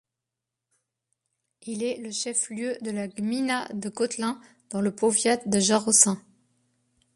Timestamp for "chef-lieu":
2.09-2.75